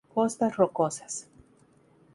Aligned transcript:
Costas 0.15 0.55
rocosas. 0.57 1.27